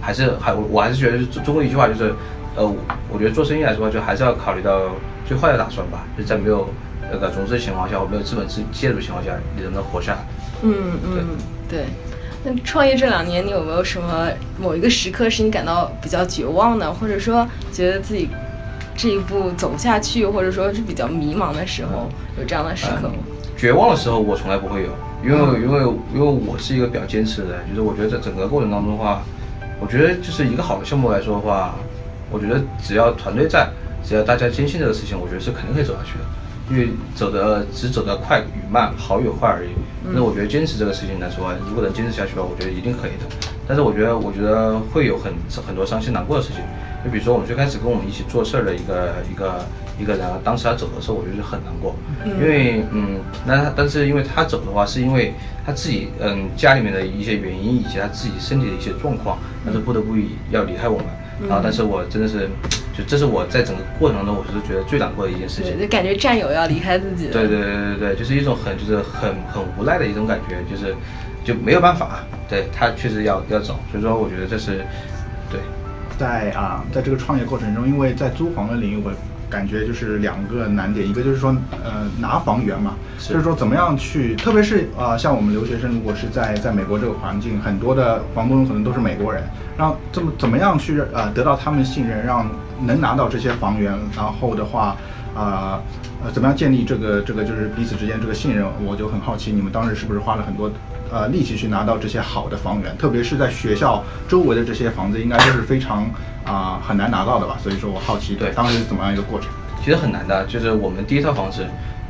[0.00, 2.12] 还是还我我还是觉得中中国一句话就是，
[2.56, 2.66] 呃，
[3.08, 4.90] 我觉得做生意来说，就还是要考虑到
[5.26, 6.68] 最坏的打算吧，就是在没有
[7.10, 10.18] 那个融资的情况下，或没有资本资介入的情况下，你能不能活下来？
[10.62, 11.26] 嗯嗯，
[11.68, 11.84] 对。
[12.44, 18.28] 那创业这两年，你有没有什么某一个时刻是你感到比较绝望的，或者说觉得自己
[18.94, 22.08] 这一步走不下去，或者说是比较迷茫的时候，
[22.38, 23.14] 有这样的时刻吗？
[23.56, 24.90] 绝望的时候我从来不会有，
[25.24, 25.80] 因为因为
[26.14, 29.22] 因为我是一个比较坚持的人，就是我觉得在整个过程当中的话，
[29.80, 31.74] 我觉得就是一个好的项目来说的话，
[32.30, 33.68] 我觉得只要团队在，
[34.06, 36.24] 只要大家坚信这个事情，我觉得是肯定可以走下去的。
[36.68, 39.70] 因为走的只走得快与慢，好与坏而已。
[40.12, 43.26] 那我觉得坚持这个事情来说，如果能坚持下去的话，我觉得一定可以的。
[43.68, 45.32] 但是我觉得，我觉得会有很
[45.64, 46.62] 很多伤心难过的事情。
[47.04, 49.64] 就比如说我们最开始跟我们一起做事儿的一个一个
[50.00, 60.16] 一个人啊，当时他走的时候，我觉得很难过，因为嗯，那他但是因为他走的话，是因为他自己嗯家里面的一些原因，以及他自己身体的一些状况，但是不得不
[60.50, 61.06] 要离开我们。
[61.40, 62.48] 然后，但是我真的是，
[62.96, 65.82] 就这是我在整个过程中，我是觉得最难过的一件事情对，。
[65.82, 67.32] 就感觉战友要离开自己了。
[67.32, 70.96] 对对对对对，就是一种很就是很很无奈的一种感觉，就是
[71.44, 74.78] 就没有办法，对他确实要要走，所以说我觉得这是
[75.50, 75.60] 对。
[76.18, 79.12] 在啊，在这个创业过程中，因为在租房的领域，我
[79.48, 89.42] 感觉就是两个难点，一个就是说，呃，拿房源嘛，是就是说怎么样去，特别是啊、像我们留学生，如果是在在美国这个环境，很多的房东可能都是美国人，
[89.76, 92.48] 让这么怎么样去呃得到他们信任，让
[92.80, 94.96] 能拿到这些房源，然后的话。
[95.36, 95.82] 啊
[96.24, 98.64] 呃，怎么样建立这个这个就是彼此之间这个信任？
[98.86, 100.70] 我就很好奇，你们当时是不是花了很多
[101.12, 102.96] 呃力气去拿到这些好的房源？
[102.96, 106.06] 特别是在学校周围的这些房子，应该都是非常
[106.46, 107.58] 啊、很难拿到的吧？
[107.62, 109.50] 所以说我好奇，对当时是怎么样一个过程？
[109.84, 111.66] 其实很难的，就是我们第一套房子，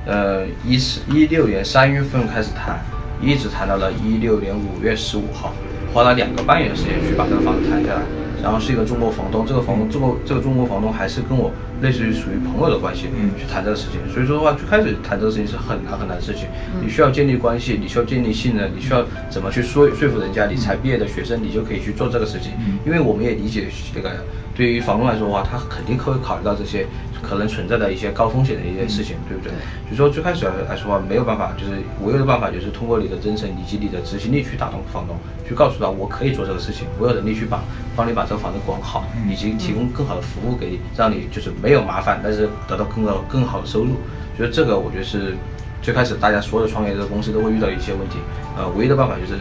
[0.07, 2.79] 呃，一四一六年三月份开始谈，
[3.21, 5.53] 一直谈到了一六年五月十五号，
[5.93, 8.26] 花了两个半月的时间去把这个房子谈下来。
[8.43, 14.01] 然后是一个中国房东，这个房东，这个这个中国房东还是跟我类似于属于朋友的关系，嗯去谈这个事情。
[14.13, 16.49] 所以说的话，最开始谈这个事情是很难很难的事情，
[16.83, 22.53] 你需要建立关系，你需要建立信任，你需要怎么去说说服人家，你才毕业的学生，你就可以去做这个事情。
[22.85, 24.11] 因为我们也理解这个，
[24.57, 26.87] 对于房东来说的话，他肯定会考虑到这些
[27.21, 29.53] 可能存在的一些高风险的一些事情，对不对？
[29.87, 35.15] 所以说最开始来说的话，没有办法，就是唯一的办法就是通过你的真诚以及你的执行力去打动房东，
[35.47, 37.63] 去告诉他我可以做这个事情，我有能力去把
[37.95, 43.97] 帮你把这个房子管好，以及提供更好的服务给你，让你就是没有麻烦，但是得到更高更好的收入。
[44.39, 45.37] 所以这个我觉得是
[45.83, 48.17] 最开始大家所有创业的公司都会遇到一些问题，
[48.57, 49.35] 呃，唯一的办法就是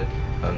[0.44, 0.50] 嗯。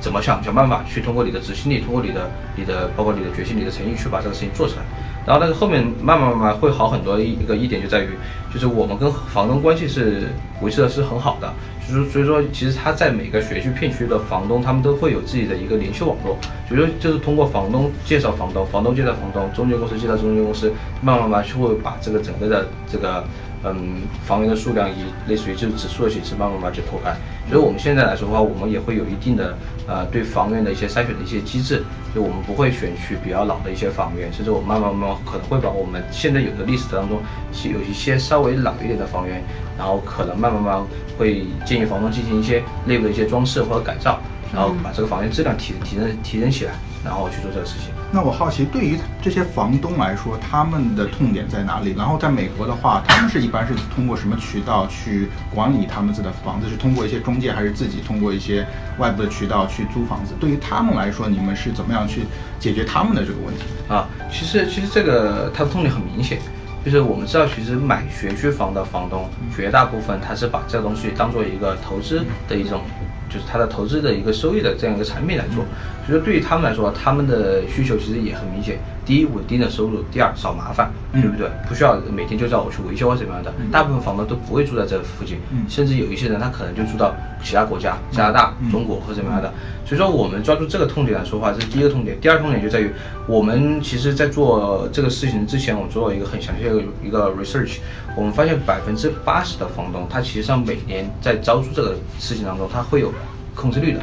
[0.00, 4.82] 怎么想想办法去通过你的执行力，通过你的你的包括你的决心、你的诚意去把这个事情做出来。
[5.26, 7.20] 然后，但是后面慢慢慢慢会好很多。
[7.20, 8.08] 一一个一点就在于，
[8.52, 10.28] 就是我们跟房东关系是
[10.62, 11.52] 维持的是很好的，
[11.86, 16.38] 就是所以说，其实他在每个学区片区的房东，他们都会有自己的一个联系网络。
[16.66, 23.22] 所以说，就是通过房东介绍房东，房东介绍房东，中介公司介绍中介公司，慢慢慢慢就会把这个整个的这个
[23.62, 27.14] 嗯房源的数量以类似于就是指数的形式慢慢慢慢去拓开。
[27.48, 29.56] 所以我们现在来说的话，我们也会有一定的
[29.88, 31.82] 呃对房源的一些筛选的一些机制，
[32.14, 37.20] 就我们不会选取比较老的一些房源，甚至我慢慢慢慢可能会把我们现在有的历史当中
[37.64, 39.42] 有一些稍微老一点的房源，
[39.76, 40.86] 然后可能慢慢慢慢
[41.18, 44.20] 会建议房东进行一些内部的一些装饰或者改造，
[44.52, 46.72] 然后把这个房源质量提提升提升起来，
[47.04, 47.92] 然后去做这个事情。
[48.12, 51.94] 那我好奇，对于这些房东来说，他们的痛点在哪里？
[51.96, 56.68] 然后在美国的话，他们是一般是通过什么渠道去管理他们自己的房子？
[56.68, 58.66] 是通过一些中介，还是自己通过一些
[58.98, 60.34] 外部的渠道去租房子？
[60.40, 62.24] 对于他们来说，你们是怎么样去
[62.58, 63.62] 解决他们的这个问题？
[63.88, 66.40] 啊，其实其实这个它的痛点很明显，
[66.84, 72.82] 就是我们知道，其实买学区房的房东，绝大部分他是把这个东西当做一个投资的一种，
[73.30, 75.64] 就是他的投资的一个收益的这样一个产品来做。
[76.06, 78.78] 所以说对于他们来说，他们的需求其实也很明显。
[79.06, 81.48] 第一，稳定的收入；第二，少麻烦，嗯对不对？
[81.68, 83.52] 不需要每天就叫我去维修或怎么样的。
[83.72, 89.52] 大部分房东都不会住在这附近，嗯甚至有一些人他可能就住到其他国家，加拿大、嗯中国或怎么样的。
[89.84, 92.18] 所以说，我们抓住这个痛点来说话，这是第一个痛点。
[92.20, 92.90] 第二个痛点就在于，
[93.26, 97.78] 我们其实在做这个事情之前，我们做了一个很详细的一个 research，
[98.16, 103.12] 我们发现百分之八十的房东，他其实上每年在招租这个事情当中，他会有
[103.54, 104.00] 控制率的。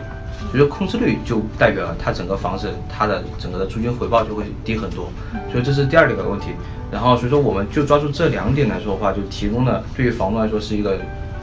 [0.49, 5.09] 所以说控制率就代表了他整个房子它的整个的租金回报就会低很多，
[5.51, 6.51] 所以这是第二个问题。
[6.89, 10.97] 然后所以说我们就抓住这两点来说的话，就提供了对于房东来说是一个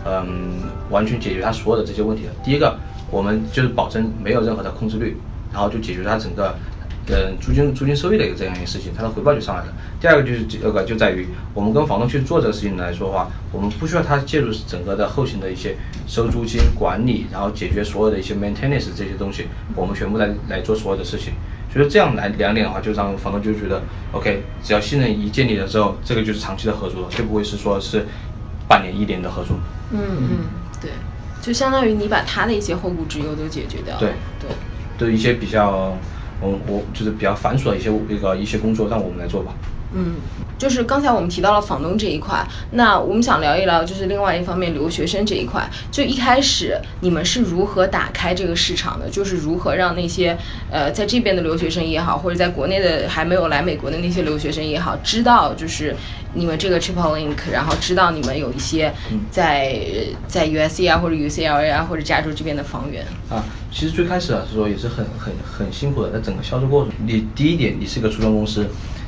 [0.07, 0.55] 嗯
[0.89, 2.31] 完全解决他所有的这些问题的。
[2.43, 2.79] 第一个，
[3.11, 5.19] 我们就是保证没有任何的控制率，
[5.53, 6.55] 然后就解决他整个
[7.07, 9.75] 嗯租金租金收益的一个这样一个事情，它的回报就上来了。
[10.01, 21.35] 第二个就是这个就在于我们跟房东去做这个事情来说的话，我们不需要他介入整个的后勤的一些收租金管理，然后解决所有的一些 maintenance 这些东西，我们全部来来做所有的事情。
[21.71, 28.07] 所以说这样来两点的话，就让房东就觉得 OK，只要信任一建立了之后，这个就是长期的合作，就不会是说是
[28.67, 29.57] 半年一年的合作。
[29.91, 30.29] 嗯嗯，
[30.81, 30.91] 对，
[31.43, 34.01] 就相当于你把他的一些后顾之忧都解决掉了。
[34.01, 34.09] 对
[34.41, 34.49] 对。
[34.97, 35.99] 对一些比较，
[36.45, 39.55] 我我就是比较繁琐的一些那个一些工作，让我们来做吧。
[39.95, 40.17] 嗯，
[40.59, 45.71] 就是刚才我们提到了房东这一块，那我们想聊一聊，就是另外一方面留学生这一块。
[45.91, 49.09] 就一开始你们是如何打开这个市场的？
[49.09, 50.37] 就是如何让那些
[50.71, 55.95] 呃在这边的留学生也好，或者在国内的还没有来美国的那些留学生也好，知道就是
[56.33, 58.93] 你们这个 Triple Link，然后知道你们有一些
[59.31, 59.79] 在
[60.27, 63.07] 在 USC 啊或者 UCLA 啊或者加州这边的房源。
[63.31, 68.67] 啊，其实最开始啊是说也是很很很辛苦的，在整个销售过程，你第一点你是一个初创公司，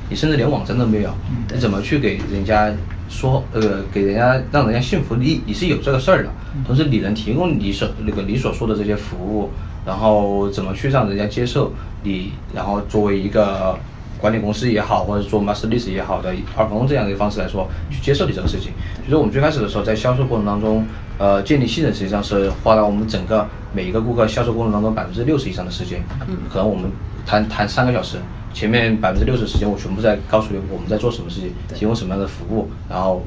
[0.08, 1.10] 你甚至连网站都没有，
[1.52, 2.72] 你怎么去给人家
[3.08, 6.30] 说呃给人家让人家信服你你是有这个事儿的，
[6.66, 9.50] 同时你能提供你所那个你所说的这些服务，
[9.84, 13.78] 然后怎么去让人家接受你，然后作为一个。
[14.18, 18.72] 管理公司也好，或者做 master list 也好的二房东这样的一个方式来说，去接受你这个事情。
[19.04, 20.82] 就是我们最开始的时候，在销售过程当中，
[21.18, 26.02] 呃，建立信任实际上是花了我们整个每一个顾客销售过程当中百分之六十以上的时间。
[26.26, 26.90] 嗯，可能我们
[27.26, 28.16] 谈谈三个小时，
[28.56, 33.22] 前面百分之六十时间我全部在告诉你我们在做什么事情，提供什么样的服务，然后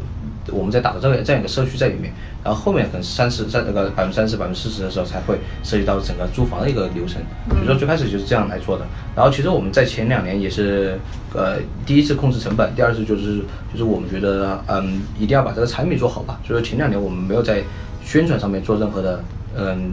[0.52, 2.12] 我们在打造这个这样一个社区在里面，
[2.44, 7.22] 然后后面可能三十在那个百分之三十、百分之四十的时候才会涉及到整个租房的一个流程。
[7.48, 8.84] 比如说最开始就是这样来做的，
[9.15, 11.00] 然后其实我们在前两年也是
[11.36, 13.38] 呃第一次控制成本，第二次就是
[13.72, 17.62] 就是我们觉得嗯一定要把这个产品做好吧，所以说前两年我们没有在
[18.04, 19.24] 宣传上面做任何的
[19.56, 19.92] 嗯。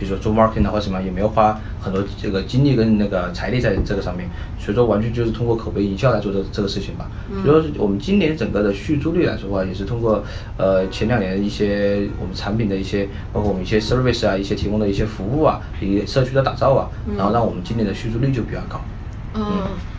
[0.00, 4.26] 比如说做 marketing 啊或什么，也没有花很多这个精力跟那个财力在这个上面，
[4.58, 7.10] 所以说完全就是通过口碑营销来做这这个事情吧。
[7.44, 10.24] 所以说我们今年整个的续租率来说的话，也是通过
[10.56, 18.80] 呃前两年一些我们产品的一些，包括我们一些 service 啊，一些提供的一些服务啊，一些社区的打造啊，然后让我们今年的续租率就比较高。
[19.34, 19.42] 嗯，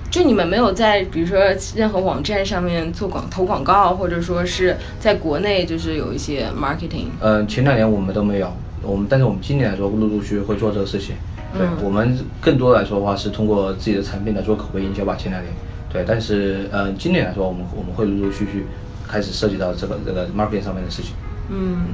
[0.10, 1.40] 就你们没有在比如说
[1.76, 7.06] 任何网站上面做广投广告，或者说是在国内就是有一些 marketing。
[7.22, 8.52] 嗯，前两年我们都没有。
[8.84, 11.16] 我们但是我们今年来说，陆陆续续会做这个事情。
[11.58, 15.16] 对我们更多来说的话，是通过自己的产品来做口碑营销吧。
[15.16, 15.54] 前两年，
[15.92, 18.66] 对，但是呃，今年来说，我们我们会陆陆续续
[19.08, 21.14] 开始涉及到这个这个 marketing 上面的事情。
[21.50, 21.88] 嗯。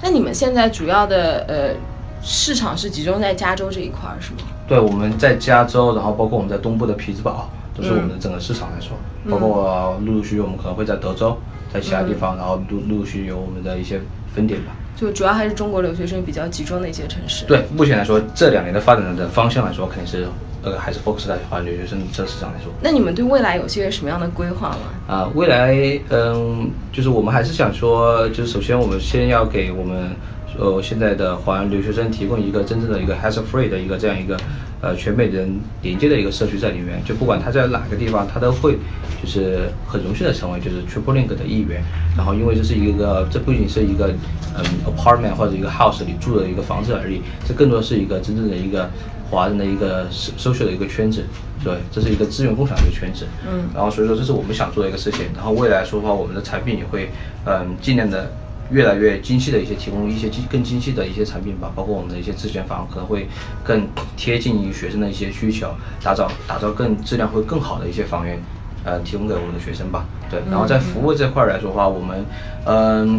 [0.00, 1.74] 那你们现在主要的呃
[2.22, 4.38] 市场是集中在加州这一块是吗？
[4.66, 8.96] 对，我们在加州，然后包括我们在东部的匹兹堡，都是我们的整个市场来说。
[9.28, 11.36] 包括陆陆续续，我们可能会在德州，
[11.72, 14.00] 在其他地方，然后陆陆续有我们的一些
[14.34, 14.72] 分点吧。
[14.96, 17.44] 就主要还是中国留学生比较集中的一些城市。
[17.46, 20.26] 对，目前来说，这两年的发展的方向来说，肯定是
[20.62, 22.72] 呃还是 focus 在华人留学生这个市场来说。
[22.82, 24.76] 那你们对未来有些什么样的规划吗？
[25.06, 25.72] 啊，未来
[26.10, 30.10] 嗯，就是我们还是想说，就是首先我们先要给我们
[30.58, 34.36] 呃现在的华人留学生提供一个真正的一个 hassle free 的一个这样一个。
[34.80, 38.78] 呃，全美人连接的一个社区在里面，就不管他在哪个地方，他都会
[39.20, 41.82] 就是很荣幸的成为就是 Triple Link 的一员。
[42.16, 44.14] 然后，因为这是一个，这不仅是一个
[44.56, 48.88] 嗯 apartment 或者一个 house 里住的一个房子而已，这更多是一个真正的一个
[49.28, 51.24] 华人的一个 social 的一个圈子。
[51.64, 53.26] 对，这是一个资源共享的一个圈子。
[53.50, 53.68] 嗯。
[53.74, 55.24] 然后，所以说这是我们想做的一个事情。
[55.34, 57.10] 然后，未来说的话，我们的产品也会
[57.46, 58.30] 嗯尽量的。
[58.70, 63.26] 越来越精细的一些提供一些精更精细的一些产品吧，包括我们的一些自建房可能会
[63.64, 65.70] 更贴近于学生的一些需求，
[66.02, 68.42] 打造打造更质量会更好的一些房源，
[68.84, 70.06] 呃，提供给我们的学生吧。
[70.30, 72.26] 对，然后在服务这块来说的话，我们
[72.64, 73.18] 嗯，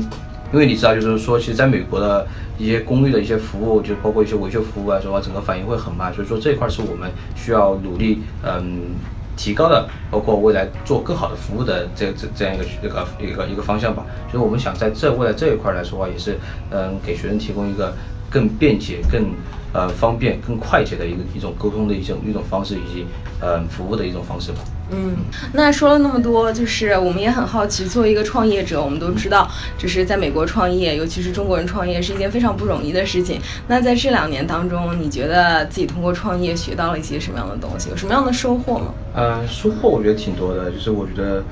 [0.53, 8.91] 因为你知道，就是说，其实在美国的一些公寓的一些服务，就包括一些维修服务来说的话，整个反应会很慢，所以说这一块是我们需要努力嗯。
[9.39, 14.05] 提高的，包括未来做更好的服务的这这这样一个一个一个一个方向吧。
[14.29, 16.37] 所以我们想在这未来这一块来说话，也是
[16.71, 17.95] 嗯给学生提供一个
[18.29, 19.31] 更便捷、更
[19.71, 23.05] 呃方便、更快捷的一个一种沟通的一种一种方式，以及
[23.39, 24.59] 呃服务的一种方式吧。
[24.91, 25.15] 嗯，
[25.53, 33.39] 那说了那么多，就是我们也很好奇，作为一个创业者，我们都知道，就是在美国创业，尤其是中国人创业，是一件非常不容易的事情。
[33.67, 37.89] 那在这两年当中，你觉得自己通过创业学到了一些什么样的东西？
[37.89, 38.93] 有什么样的收获吗？
[39.13, 41.43] 呃，收获我觉得挺多的，就是我觉得，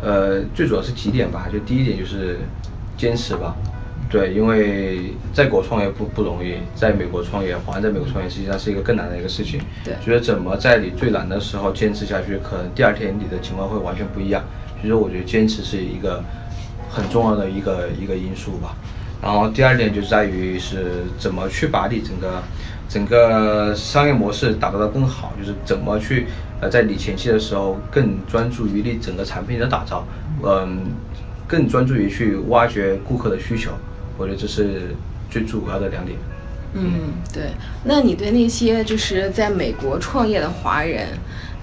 [0.00, 1.48] 呃，最主要是几点吧。
[1.52, 2.38] 就第一点就是
[2.96, 3.56] 坚持吧。
[4.10, 9.60] 对，因为在国创业不不容易，在美国创业，华人在美国创业实际上是一个更难的一个事情。
[9.84, 14.44] 对，觉得怎么在你最难的时候坚持下去，可能第二天你的情况会完全不一样。
[14.80, 16.22] 所以说，我觉得坚持是一个
[16.88, 18.76] 很重要的一个一个因素吧。
[19.20, 22.42] 然后第二点就在于是怎么去把你整个
[22.88, 26.26] 整个商业模式打造的更好，就是怎么去
[26.60, 30.06] 呃在你前期的时候更专注于你整个产品的打造，
[30.44, 30.92] 嗯，
[31.48, 33.72] 更专注于去挖掘顾客的需求。
[34.16, 34.94] 我觉得这是
[35.30, 36.18] 最主要的两点。
[36.74, 37.52] 嗯，对。
[37.84, 41.06] 那你对那些就是在美国创业的华人，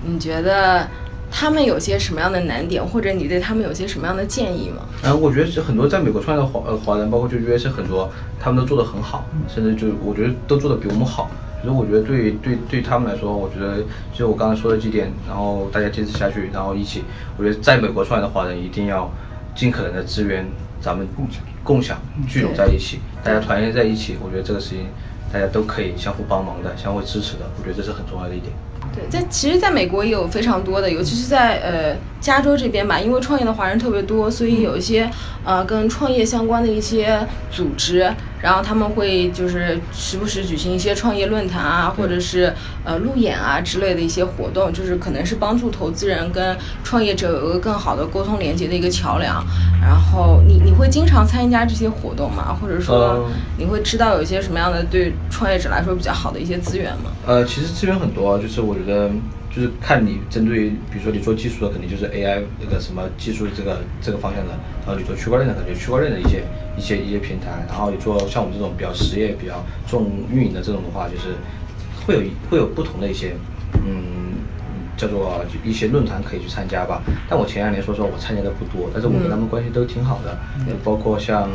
[0.05, 0.87] 你觉得
[1.29, 4.83] 他们有些什么样的难点，或者你对他们有些什么样的建议吗？
[5.03, 8.09] 嗯，我觉得是很多在美国创业的华呃华人，包括就约是很多，
[8.39, 11.29] 他们都做得很好，甚至就我觉得都做得比我们好。
[11.61, 13.83] 所以我觉得对对对他们来说，我觉得
[14.13, 17.03] 就我刚才说的几点，然后大家坚持下去，然后一起，
[17.37, 19.11] 我觉得在美国创业的华人一定要
[19.53, 20.49] 尽可能的资源。
[20.81, 24.87] 咱们共享、共享、聚拢在一起，大家团结在一起，我觉得这个事情
[25.31, 28.51] 大家都可以相互帮忙的、相互支持的，我觉得这是很重要的一点。
[28.93, 35.09] 对，在其实，在美国也有非常多的，尤其是在呃加州这边吧，因为创业的华人特别多，所以有一些
[35.43, 38.13] 呃跟创业相关的一些组织。
[38.39, 42.51] 然后他们会就是时不时举行一些创业论坛啊，或者是
[42.83, 49.45] 呃路演啊之类的一些活动，就是可能是帮助投资人跟创业者有一个更好的沟通连接的一个桥梁。
[49.79, 52.51] 然后你你会经常参加这些活动吗？
[52.51, 57.11] 或者说你会知道有一些什么样的对创业者来说比较好的一些资源吗？
[57.27, 59.11] 呃，其实资源很多，就是我觉得。
[59.53, 64.51] 就是看你针对，比如说你做技术的，肯定就是 AI 那个什么技术这个这个方向的，
[64.85, 66.43] 然后你做区块链的，肯定区块链的一些
[66.77, 71.35] 一些一些平台，然后你做像我们这种比较实业、比较重运营的这种的话，就是
[72.05, 73.35] 会有会有不同的一些
[73.85, 74.33] 嗯
[74.95, 77.01] 叫做一些论坛可以去参加吧。
[77.27, 81.49] 但我前两年说实话我参加的不多，但是我跟他们关系都挺好的，就包括像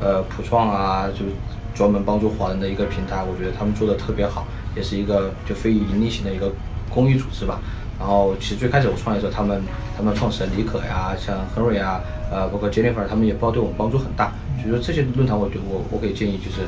[0.00, 1.26] 呃普创啊，就
[1.74, 6.50] 专门帮助华人的一个平台，我觉得他们做的特别好，也是一个就非盈利型的一个
[6.90, 7.60] 公益组织吧。
[7.98, 9.62] 然后其实最开始我创业的时候，他们
[9.96, 14.32] 他们创始人李可呀，像 Henry 啊，呃，包括 Jennifer，他们也帮对我们帮助很大。
[14.60, 16.62] 所以说这些论坛，我觉得我我可以建议就是，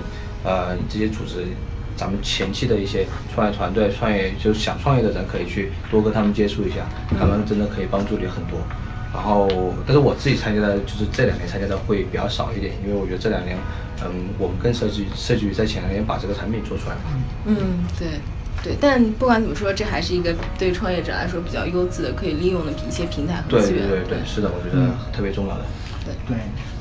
[0.44, 1.44] 呃，这些组织，
[1.96, 3.04] 咱们前期的一些
[3.34, 6.86] 创业团队、创业就是想创业的人，可以去多跟他们接触一下，
[7.18, 8.60] 他们真的可以帮助你很多。
[9.12, 9.48] 然后，
[9.84, 13.58] 但是我自己参加的，就是这两年参加的会比较少一点，因为我觉得这两年，
[14.04, 16.96] 嗯，我们更设计设计于在前两年把这个产品做出来。
[17.46, 17.56] 嗯，
[17.98, 18.20] 对。
[18.66, 23.88] 对，但不管怎么说，这还是一个对创业者来说比较优质的、可以利用的一些平台和资源。
[23.88, 25.64] 对对对，是的，我觉得特别重要的。
[26.04, 26.36] 对对，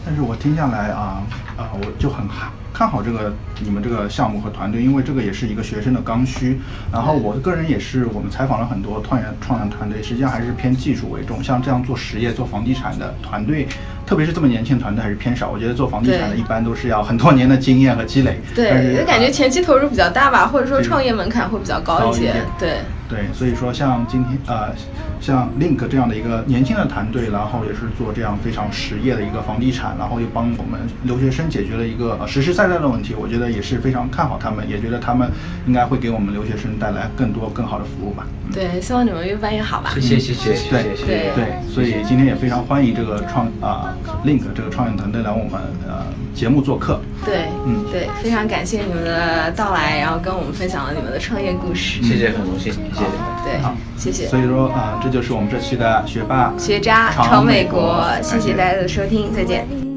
[0.05, 1.25] 但是我听下来啊
[1.57, 6.59] 啊，我就很看看好这个你们这个项目和团队，因为这个也是一个学生的刚需。
[6.91, 11.41] 然后我个人也是，我们采访了很多创业创业团队，实际上还是偏技术为重。
[11.41, 13.67] 像这样做实业、做房地产的团队，
[14.05, 15.49] 特别是这么年轻的团队还是偏少。
[15.49, 18.41] 我觉得做房地产的一般都是要很多年的经验和积累。
[18.53, 22.45] 对，就感觉前期投入比较大吧，或者说创业门槛会比较高一些。
[22.59, 22.79] 对。
[23.07, 24.73] 对，所以说像今天呃，
[25.21, 35.29] 像 Link 这样的一个年轻的团队，然后也是做这样非常实业的一个房地产，然后又帮我们留学生解决了一个实实在在的问题，我觉得也是非常看好他们，也觉得他们
[35.67, 38.25] 应该会给我们留学生带来更多更好的服务吧。
[38.53, 39.91] 对，希望你们越办越好吧。
[39.95, 41.05] 谢谢谢谢谢谢。
[41.05, 43.93] 对对，所以今天也非常欢迎这个创啊
[44.25, 46.99] Link 这个创业团队来我们呃节目做客。
[47.25, 52.01] 对，嗯对，非常感谢你们的到来，然后跟我们分享了你们的创业故事。
[52.03, 52.73] 谢谢，很荣幸。
[52.95, 53.11] 谢谢，
[53.43, 54.27] 对，好，谢谢。
[54.27, 59.94] 所以说，啊，这就是我们这期的学霸学渣闯美国，谢谢大家的收听，再见。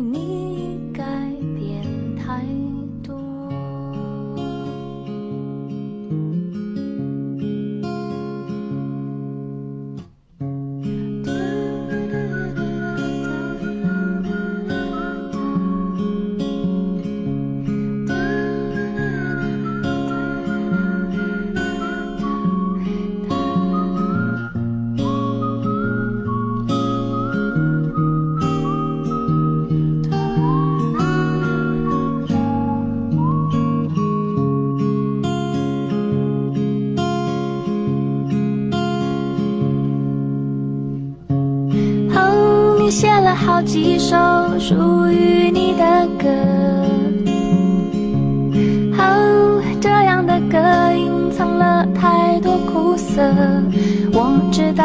[44.69, 46.29] 属于你的歌，
[48.99, 50.59] 哦，这样的歌
[50.93, 53.23] 隐藏了太多苦涩。
[54.13, 54.85] 我知道